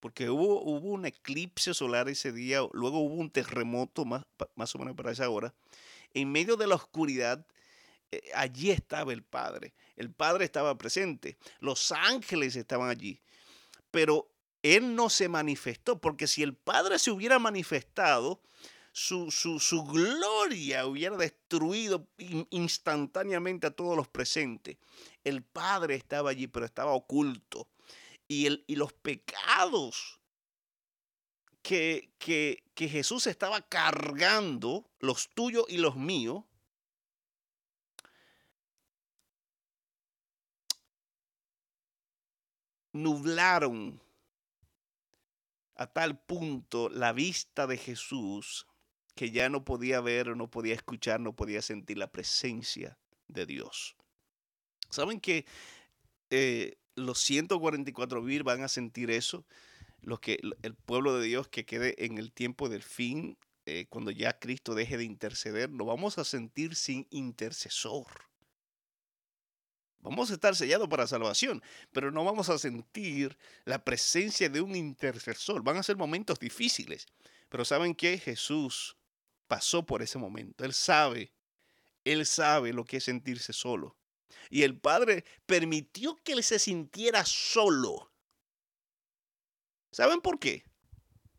porque 0.00 0.30
hubo, 0.30 0.62
hubo 0.62 0.88
un 0.90 1.06
eclipse 1.06 1.74
solar 1.74 2.08
ese 2.08 2.32
día, 2.32 2.60
luego 2.72 3.00
hubo 3.00 3.14
un 3.14 3.30
terremoto 3.30 4.04
más, 4.04 4.24
más 4.54 4.74
o 4.74 4.78
menos 4.78 4.94
para 4.94 5.12
esa 5.12 5.28
hora. 5.28 5.54
En 6.14 6.30
medio 6.32 6.56
de 6.56 6.66
la 6.66 6.76
oscuridad, 6.76 7.46
eh, 8.10 8.20
allí 8.34 8.70
estaba 8.70 9.12
el 9.12 9.22
Padre. 9.22 9.74
El 9.96 10.12
Padre 10.12 10.44
estaba 10.44 10.76
presente. 10.78 11.36
Los 11.60 11.92
ángeles 11.92 12.56
estaban 12.56 12.88
allí. 12.88 13.22
Pero 13.90 14.30
Él 14.74 14.96
no 14.96 15.10
se 15.10 15.28
manifestó, 15.28 16.00
porque 16.00 16.26
si 16.26 16.42
el 16.42 16.54
Padre 16.54 16.98
se 16.98 17.12
hubiera 17.12 17.38
manifestado, 17.38 18.40
su, 18.90 19.30
su, 19.30 19.60
su, 19.60 19.84
gloria 19.84 20.86
hubiera 20.86 21.16
destruido 21.16 22.08
instantáneamente 22.50 23.68
a 23.68 23.70
todos 23.70 23.96
los 23.96 24.08
presentes. 24.08 24.78
El 25.22 25.44
Padre 25.44 25.94
estaba 25.94 26.30
allí, 26.30 26.48
pero 26.48 26.66
estaba 26.66 26.92
oculto 26.92 27.68
y, 28.26 28.46
el, 28.46 28.64
y 28.66 28.74
los 28.74 28.92
pecados 28.92 30.18
que, 31.62 32.10
que, 32.18 32.64
que 32.74 32.88
Jesús 32.88 33.28
estaba 33.28 33.60
cargando, 33.60 34.90
los 34.98 35.28
tuyos 35.28 35.66
y 35.68 35.76
los 35.76 35.94
míos, 35.94 36.42
nublaron 42.92 44.00
a 45.76 45.86
tal 45.86 46.18
punto 46.18 46.88
la 46.88 47.12
vista 47.12 47.66
de 47.66 47.76
Jesús 47.76 48.66
que 49.14 49.30
ya 49.30 49.48
no 49.48 49.64
podía 49.64 50.00
ver, 50.00 50.36
no 50.36 50.50
podía 50.50 50.74
escuchar, 50.74 51.20
no 51.20 51.34
podía 51.34 51.62
sentir 51.62 51.98
la 51.98 52.12
presencia 52.12 52.98
de 53.28 53.46
Dios. 53.46 53.96
¿Saben 54.90 55.20
que 55.20 55.46
eh, 56.30 56.76
los 56.96 57.18
144 57.20 58.22
mil 58.22 58.42
van 58.42 58.62
a 58.62 58.68
sentir 58.68 59.10
eso. 59.10 59.46
Los 60.00 60.20
que, 60.20 60.40
el 60.62 60.74
pueblo 60.74 61.18
de 61.18 61.26
Dios 61.26 61.48
que 61.48 61.64
quede 61.64 62.04
en 62.04 62.18
el 62.18 62.32
tiempo 62.32 62.68
del 62.68 62.82
fin, 62.82 63.38
eh, 63.66 63.86
cuando 63.88 64.10
ya 64.10 64.38
Cristo 64.38 64.74
deje 64.74 64.96
de 64.96 65.04
interceder, 65.04 65.70
lo 65.70 65.84
vamos 65.84 66.18
a 66.18 66.24
sentir 66.24 66.74
sin 66.74 67.06
intercesor. 67.10 68.06
Vamos 70.00 70.30
a 70.30 70.34
estar 70.34 70.54
sellados 70.54 70.88
para 70.88 71.06
salvación, 71.06 71.62
pero 71.92 72.10
no 72.12 72.24
vamos 72.24 72.48
a 72.48 72.58
sentir 72.58 73.36
la 73.64 73.84
presencia 73.84 74.48
de 74.48 74.60
un 74.60 74.76
intercesor. 74.76 75.62
Van 75.62 75.76
a 75.76 75.82
ser 75.82 75.96
momentos 75.96 76.38
difíciles, 76.38 77.06
pero 77.48 77.64
saben 77.64 77.94
que 77.94 78.18
Jesús 78.18 78.96
pasó 79.48 79.84
por 79.84 80.02
ese 80.02 80.18
momento. 80.18 80.64
Él 80.64 80.74
sabe, 80.74 81.32
él 82.04 82.24
sabe 82.26 82.72
lo 82.72 82.84
que 82.84 82.98
es 82.98 83.04
sentirse 83.04 83.52
solo. 83.52 83.96
Y 84.50 84.62
el 84.62 84.78
Padre 84.78 85.24
permitió 85.46 86.16
que 86.22 86.32
él 86.32 86.42
se 86.42 86.58
sintiera 86.58 87.24
solo. 87.24 88.12
¿Saben 89.90 90.20
por 90.20 90.38
qué? 90.38 90.64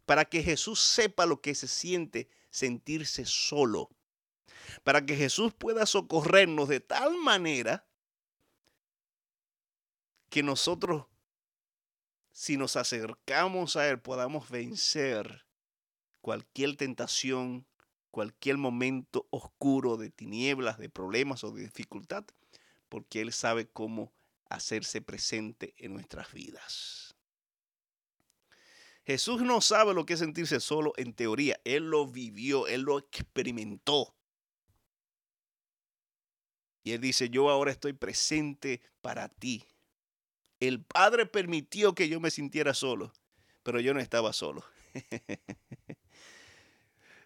Para 0.06 0.26
que 0.26 0.43
Jesús 0.43 0.80
sepa 0.80 1.26
lo 1.26 1.41
que 1.41 1.56
se 1.56 1.67
siente 1.67 2.30
sentirse 2.50 3.26
solo. 3.26 3.89
Para 4.84 5.06
que 5.06 5.15
Jesús 5.15 5.54
pueda 5.54 5.86
socorrernos 5.86 6.67
de 6.67 6.80
tal 6.80 7.17
manera 7.17 7.87
que 10.30 10.44
nosotros, 10.44 11.06
si 12.32 12.58
nos 12.58 12.76
acercamos 12.76 13.76
a 13.76 13.88
Él, 13.90 14.00
podamos 14.00 14.50
vencer 14.50 15.46
cualquier 16.22 16.76
tentación, 16.76 17.66
cualquier 18.12 18.58
momento 18.58 19.28
oscuro 19.30 19.98
de 19.98 20.10
tinieblas, 20.10 20.78
de 20.78 20.90
problemas 20.90 21.44
o 21.44 21.52
de 21.52 21.62
dificultad 21.62 22.26
porque 22.90 23.22
Él 23.22 23.34
sabe 23.34 23.68
cómo 23.68 24.13
hacerse 24.50 25.02
presente 25.02 25.74
en 25.78 25.94
nuestras 25.94 26.32
vidas. 26.32 27.16
Jesús 29.06 29.42
no 29.42 29.62
sabe 29.62 29.94
lo 29.94 30.06
que 30.06 30.13
es 30.13 30.20
sentirse 30.20 30.60
solo 30.60 30.94
en 30.98 31.13
teoría, 31.13 31.60
Él 31.63 31.90
lo 31.90 32.08
vivió, 32.08 32.68
Él 32.68 32.82
lo 32.82 33.00
experimentó. 33.00 34.13
Y 36.84 36.92
Él 36.92 37.02
dice, 37.02 37.30
yo 37.30 37.50
ahora 37.50 37.72
estoy 37.72 37.94
presente 37.94 38.82
para 39.02 39.30
ti. 39.30 39.66
El 40.60 40.84
Padre 40.84 41.26
permitió 41.26 41.93
que 41.93 42.10
yo 42.10 42.20
me 42.20 42.32
sintiera 42.32 42.74
solo, 42.74 43.13
pero 43.63 43.80
yo 43.80 43.93
no 43.93 44.00
estaba 44.00 44.34
solo. 44.34 44.63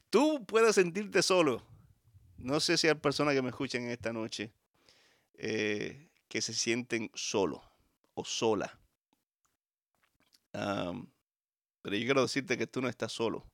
Tú 0.09 0.45
puedes 0.45 0.75
sentirte 0.75 1.21
solo. 1.21 1.65
No 2.37 2.59
sé 2.59 2.77
si 2.77 2.87
hay 2.87 2.95
personas 2.95 3.33
que 3.33 3.41
me 3.41 3.49
escuchan 3.49 3.83
esta 3.83 4.11
noche 4.11 4.51
eh, 5.35 6.09
que 6.27 6.41
se 6.41 6.53
sienten 6.53 7.09
solo 7.13 7.63
o 8.13 8.25
sola. 8.25 8.79
pero 10.51 11.95
yo 11.95 12.05
quiero 12.05 12.23
decirte 12.23 12.57
que 12.57 12.67
tú 12.67 12.81
no 12.81 12.89
estás 12.89 13.11
solo. 13.11 13.45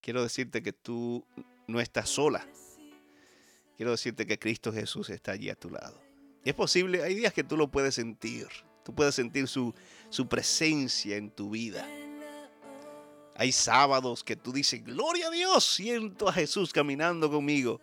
Quiero 0.00 0.22
decirte 0.22 0.62
que 0.62 0.72
tú 0.72 1.24
no 1.66 1.80
estás 1.80 2.08
sola. 2.08 2.46
Quiero 3.76 3.92
decirte 3.92 4.26
que 4.26 4.38
Cristo 4.38 4.72
Jesús 4.72 5.08
está 5.10 5.32
allí 5.32 5.48
a 5.48 5.54
tu 5.54 5.70
lado. 5.70 6.00
Es 6.44 6.54
posible, 6.54 7.02
hay 7.02 7.14
días 7.14 7.32
que 7.32 7.44
tú 7.44 7.56
lo 7.56 7.68
puedes 7.68 7.94
sentir. 7.94 8.48
Tú 8.84 8.94
puedes 8.94 9.14
sentir 9.14 9.46
su, 9.46 9.72
su 10.10 10.26
presencia 10.26 11.16
en 11.16 11.30
tu 11.30 11.50
vida. 11.50 11.86
Hay 13.36 13.52
sábados 13.52 14.24
que 14.24 14.36
tú 14.36 14.52
dices, 14.52 14.84
gloria 14.84 15.28
a 15.28 15.30
Dios, 15.30 15.64
siento 15.64 16.28
a 16.28 16.32
Jesús 16.32 16.72
caminando 16.72 17.30
conmigo, 17.30 17.80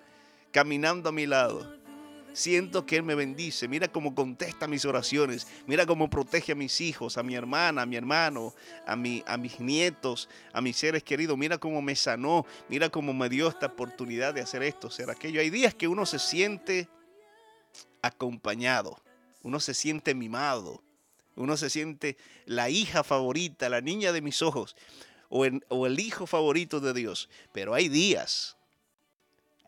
caminando 0.52 1.10
a 1.10 1.12
mi 1.12 1.26
lado. 1.26 1.80
Siento 2.34 2.86
que 2.86 2.98
Él 2.98 3.04
me 3.04 3.16
bendice. 3.16 3.68
Mira 3.68 3.88
cómo 3.88 4.14
contesta 4.14 4.68
mis 4.68 4.86
oraciones. 4.86 5.48
Mira 5.66 5.86
cómo 5.86 6.10
protege 6.10 6.52
a 6.52 6.56
mis 6.56 6.80
hijos, 6.80 7.18
a 7.18 7.24
mi 7.24 7.36
hermana, 7.36 7.82
a 7.82 7.86
mi 7.86 7.96
hermano, 7.96 8.54
a, 8.86 8.96
mi, 8.96 9.24
a 9.26 9.36
mis 9.38 9.60
nietos, 9.60 10.30
a 10.54 10.62
mis 10.62 10.78
seres 10.78 11.04
queridos. 11.04 11.38
Mira 11.38 11.58
cómo 11.58 11.82
me 11.82 11.96
sanó. 11.96 12.46
Mira 12.70 12.90
cómo 12.90 13.14
me 13.14 13.30
dio 13.30 13.48
esta 13.48 13.66
oportunidad 13.66 14.34
de 14.34 14.42
hacer 14.42 14.62
esto, 14.64 14.88
hacer 14.88 15.10
aquello. 15.10 15.42
Hay 15.42 15.50
días 15.50 15.74
que 15.74 15.88
uno 15.88 16.06
se 16.06 16.20
siente 16.20 16.88
acompañado. 18.02 19.02
Uno 19.44 19.60
se 19.60 19.74
siente 19.74 20.16
mimado. 20.16 20.84
Uno 21.36 21.56
se 21.58 21.70
siente 21.70 22.18
la 22.46 22.70
hija 22.70 23.04
favorita, 23.04 23.70
la 23.70 23.82
niña 23.82 24.12
de 24.12 24.22
mis 24.22 24.42
ojos. 24.42 24.76
O, 25.30 25.46
o 25.70 25.88
el 25.88 26.00
hijo 26.00 26.28
favorito 26.28 26.80
de 26.80 26.94
Dios. 26.94 27.30
Pero 27.54 27.74
hay 27.74 27.88
días 27.88 28.58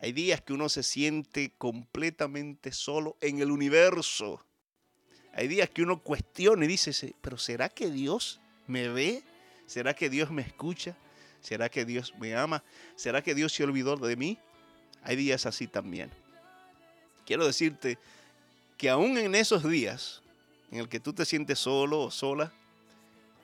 hay 0.02 0.10
días 0.10 0.40
que 0.40 0.52
uno 0.52 0.68
se 0.68 0.82
siente 0.82 1.52
completamente 1.56 2.72
solo 2.72 3.16
en 3.20 3.38
el 3.38 3.52
universo. 3.52 4.44
Hay 5.32 5.46
días 5.46 5.70
que 5.70 5.82
uno 5.82 6.02
cuestiona 6.02 6.64
y 6.64 6.68
dice, 6.68 7.14
pero 7.20 7.38
¿será 7.38 7.68
que 7.68 7.88
Dios 7.88 8.40
me 8.66 8.88
ve? 8.88 9.22
¿Será 9.66 9.94
que 9.94 10.10
Dios 10.10 10.32
me 10.32 10.42
escucha? 10.42 10.96
¿Será 11.40 11.68
que 11.68 11.84
Dios 11.84 12.14
me 12.18 12.34
ama? 12.34 12.64
¿Será 12.96 13.22
que 13.22 13.32
Dios 13.32 13.52
se 13.52 13.62
olvidó 13.62 13.96
de 13.96 14.16
mí? 14.16 14.38
Hay 15.04 15.14
días 15.14 15.46
así 15.46 15.68
también. 15.68 16.10
Quiero 17.26 17.46
decirte 17.46 17.98
que 18.76 18.90
aún 18.90 19.16
en 19.18 19.34
esos 19.34 19.68
días 19.68 20.22
en 20.70 20.78
el 20.78 20.88
que 20.88 21.00
tú 21.00 21.12
te 21.12 21.24
sientes 21.24 21.58
solo 21.58 22.00
o 22.00 22.10
sola, 22.10 22.52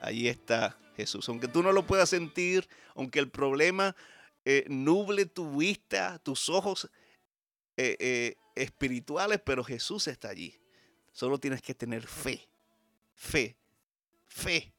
ahí 0.01 0.27
está 0.27 0.77
Jesús. 0.97 1.29
Aunque 1.29 1.47
tú 1.47 1.63
no 1.63 1.71
lo 1.71 1.85
puedas 1.85 2.09
sentir, 2.09 2.67
aunque 2.95 3.19
el 3.19 3.29
problema 3.29 3.95
eh, 4.45 4.65
nuble 4.67 5.25
tu 5.25 5.57
vista, 5.57 6.19
tus 6.19 6.49
ojos 6.49 6.89
eh, 7.77 7.95
eh, 7.99 8.35
espirituales, 8.55 9.39
pero 9.43 9.63
Jesús 9.63 10.07
está 10.07 10.29
allí. 10.29 10.59
Solo 11.11 11.37
tienes 11.37 11.61
que 11.61 11.73
tener 11.73 12.05
fe, 12.07 12.47
fe, 13.15 13.55
fe. 14.27 14.73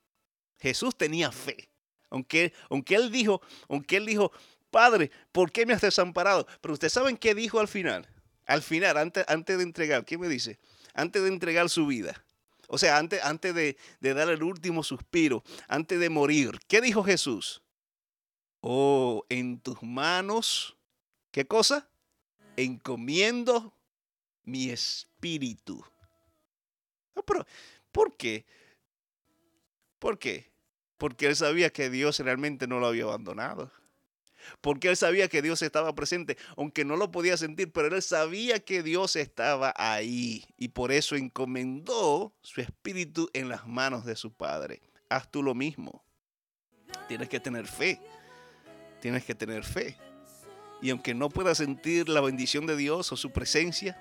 Jesús 0.59 0.97
tenía 0.97 1.33
fe. 1.33 1.69
Aunque, 2.11 2.53
aunque 2.69 2.97
él 2.97 3.11
dijo, 3.11 3.41
aunque 3.69 3.97
él 3.97 4.07
dijo, 4.07 4.33
Padre, 4.71 5.11
¿por 5.33 5.51
qué 5.53 5.65
me 5.65 5.75
has 5.75 5.81
desamparado? 5.81 6.47
Pero 6.61 6.75
ustedes 6.75 6.93
saben 6.93 7.17
qué 7.17 7.35
dijo 7.35 7.61
al 7.61 7.69
final. 7.69 8.09
Al 8.51 8.63
final, 8.63 8.97
antes, 8.97 9.25
antes 9.29 9.59
de 9.59 9.63
entregar, 9.63 10.05
¿qué 10.05 10.19
me 10.19 10.29
dice? 10.29 10.59
Antes 10.93 11.23
de 11.23 11.29
entregar 11.29 11.71
su 11.71 11.87
vida. 11.87 12.21
O 12.67 12.79
sea, 12.79 12.99
antes, 12.99 13.23
antes 13.23 13.55
de, 13.55 13.77
dar 14.01 14.29
el 14.29 14.43
último 14.43 14.83
suspiro, 14.83 15.45
antes 15.69 16.01
de 16.01 16.11
morir. 16.11 16.59
¿Qué 16.67 16.81
dijo 16.81 17.05
Jesús? 17.05 17.63
Oh, 18.61 19.25
en 19.29 19.61
tus 19.61 19.81
manos, 19.85 20.77
¿qué 21.31 21.47
cosa? 21.47 21.89
Encomiendo 22.57 23.73
mi 24.43 24.71
espíritu. 24.71 25.85
pero, 27.25 27.47
¿por 27.93 28.17
qué? 28.17 28.47
¿Por 30.01 30.19
qué? 30.19 30.51
Porque 30.99 31.27
él 31.27 31.37
sabía 31.37 31.71
que 31.71 31.89
Dios 31.89 32.19
realmente 32.19 32.67
no 32.67 32.81
lo 32.81 32.89
había 32.89 33.05
abandonado. 33.05 33.71
Porque 34.61 34.89
él 34.89 34.97
sabía 34.97 35.29
que 35.29 35.43
Dios 35.43 35.63
estaba 35.63 35.95
presente, 35.95 36.37
aunque 36.57 36.85
no 36.85 36.97
lo 36.97 37.11
podía 37.11 37.37
sentir, 37.37 37.73
pero 37.73 37.95
él 37.95 38.03
sabía 38.03 38.61
que 38.61 38.83
Dios 38.83 39.17
estaba 39.17 39.75
ahí. 39.77 40.45
Y 40.57 40.69
por 40.69 40.93
eso 40.93 41.17
encomendó 41.17 42.33
su 42.43 42.61
espíritu 42.61 43.29
en 43.33 43.49
las 43.49 43.67
manos 43.67 44.05
de 44.05 44.17
su 44.17 44.33
Padre. 44.33 44.83
Haz 45.09 45.31
tú 45.31 45.43
lo 45.43 45.55
mismo. 45.55 46.05
Tienes 47.09 47.29
que 47.29 47.41
tener 47.41 47.67
fe 47.67 48.01
tienes 49.01 49.25
que 49.25 49.35
tener 49.35 49.65
fe. 49.65 49.97
Y 50.81 50.91
aunque 50.91 51.15
no 51.15 51.29
puedas 51.29 51.59
sentir 51.59 52.09
la 52.09 52.21
bendición 52.21 52.67
de 52.67 52.77
Dios 52.77 53.11
o 53.13 53.17
su 53.17 53.33
presencia, 53.33 54.01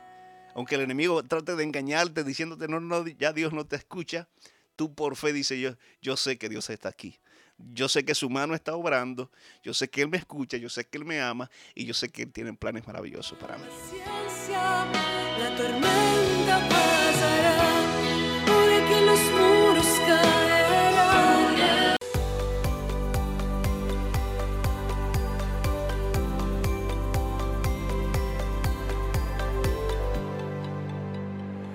aunque 0.53 0.75
el 0.75 0.81
enemigo 0.81 1.23
trate 1.23 1.55
de 1.55 1.63
engañarte 1.63 2.23
diciéndote, 2.23 2.67
no, 2.67 2.79
no, 2.79 3.05
ya 3.07 3.33
Dios 3.33 3.53
no 3.53 3.65
te 3.65 3.75
escucha, 3.75 4.29
tú 4.75 4.93
por 4.93 5.15
fe 5.15 5.33
dices, 5.33 5.59
yo, 5.59 5.75
yo 6.01 6.15
sé 6.15 6.37
que 6.37 6.49
Dios 6.49 6.69
está 6.69 6.89
aquí. 6.89 7.19
Yo 7.73 7.89
sé 7.89 8.05
que 8.05 8.15
su 8.15 8.29
mano 8.29 8.55
está 8.55 8.73
obrando, 8.75 9.31
yo 9.63 9.73
sé 9.73 9.89
que 9.89 10.01
Él 10.01 10.09
me 10.09 10.17
escucha, 10.17 10.57
yo 10.57 10.69
sé 10.69 10.85
que 10.85 10.97
Él 10.97 11.05
me 11.05 11.21
ama 11.21 11.49
y 11.75 11.85
yo 11.85 11.93
sé 11.93 12.09
que 12.09 12.23
Él 12.23 12.31
tiene 12.31 12.53
planes 12.53 12.87
maravillosos 12.87 13.37
para 13.37 13.57
mí. 13.57 13.65
La 15.39 15.55